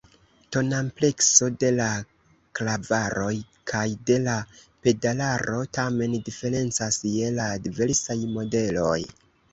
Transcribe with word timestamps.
Tonamplekso 0.55 1.49
de 1.63 1.69
la 1.73 1.89
klavaroj 2.59 3.35
kaj 3.73 3.83
de 4.11 4.17
la 4.29 4.39
pedalaro 4.87 5.61
tamen 5.79 6.17
diferencas 6.31 6.99
je 7.19 7.33
la 7.41 7.49
diversaj 7.69 8.21
modeloj. 8.37 9.01